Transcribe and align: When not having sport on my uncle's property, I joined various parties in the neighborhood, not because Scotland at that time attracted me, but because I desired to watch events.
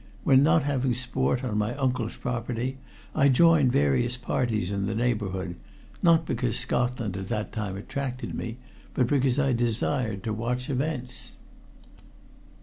When 0.23 0.41
not 0.41 0.63
having 0.63 0.95
sport 0.95 1.43
on 1.43 1.59
my 1.59 1.75
uncle's 1.75 2.15
property, 2.15 2.79
I 3.13 3.29
joined 3.29 3.71
various 3.71 4.17
parties 4.17 4.71
in 4.73 4.87
the 4.87 4.95
neighborhood, 4.95 5.57
not 6.01 6.25
because 6.25 6.57
Scotland 6.57 7.15
at 7.15 7.27
that 7.29 7.51
time 7.51 7.77
attracted 7.77 8.33
me, 8.33 8.57
but 8.95 9.05
because 9.05 9.37
I 9.37 9.53
desired 9.53 10.23
to 10.23 10.33
watch 10.33 10.71
events. 10.71 11.33